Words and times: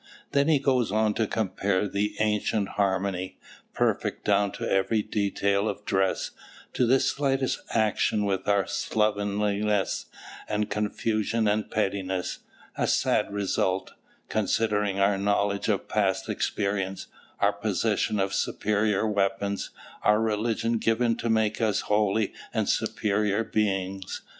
Then 0.31 0.47
he 0.47 0.57
goes 0.57 0.91
on 0.91 1.13
to 1.13 1.27
compare 1.27 1.87
the 1.87 2.15
ancient 2.19 2.69
harmony, 2.69 3.37
perfect 3.71 4.25
down 4.25 4.51
to 4.53 4.67
every 4.67 5.03
detail 5.03 5.69
of 5.69 5.85
dress, 5.85 6.31
to 6.73 6.87
the 6.87 6.99
slightest 6.99 7.61
action, 7.69 8.25
with 8.25 8.47
our 8.47 8.65
slovenliness 8.65 10.07
and 10.49 10.71
confusion 10.71 11.47
and 11.47 11.69
pettiness, 11.69 12.39
a 12.75 12.87
sad 12.87 13.31
result 13.31 13.93
considering 14.27 14.99
our 14.99 15.19
knowledge 15.19 15.69
of 15.69 15.87
past 15.87 16.29
experience, 16.29 17.05
our 17.39 17.53
possession 17.53 18.19
of 18.19 18.33
superior 18.33 19.05
weapons, 19.07 19.69
our 20.01 20.19
religion 20.19 20.79
given 20.79 21.15
to 21.17 21.29
make 21.29 21.61
us 21.61 21.81
holy 21.81 22.33
and 22.55 22.67
superior 22.67 23.43
beings. 23.43 24.23